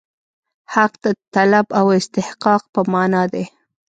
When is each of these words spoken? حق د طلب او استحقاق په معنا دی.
حق 0.73 0.91
د 1.03 1.05
طلب 1.35 1.67
او 1.79 1.85
استحقاق 1.99 2.63
په 2.73 2.81
معنا 2.91 3.23
دی. 3.33 3.45